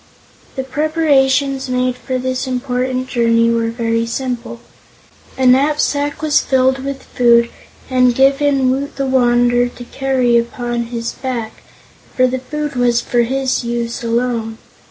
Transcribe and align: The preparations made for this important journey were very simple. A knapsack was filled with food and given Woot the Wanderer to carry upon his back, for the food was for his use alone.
The 0.55 0.63
preparations 0.63 1.69
made 1.69 1.95
for 1.95 2.17
this 2.17 2.47
important 2.47 3.07
journey 3.07 3.51
were 3.51 3.69
very 3.69 4.07
simple. 4.07 4.59
A 5.37 5.45
knapsack 5.45 6.23
was 6.23 6.41
filled 6.41 6.79
with 6.83 7.03
food 7.03 7.51
and 7.87 8.15
given 8.15 8.71
Woot 8.71 8.95
the 8.95 9.05
Wanderer 9.05 9.67
to 9.69 9.83
carry 9.83 10.39
upon 10.39 10.85
his 10.85 11.11
back, 11.11 11.61
for 12.15 12.25
the 12.25 12.39
food 12.39 12.75
was 12.75 12.99
for 12.99 13.19
his 13.21 13.63
use 13.63 14.03
alone. 14.03 14.57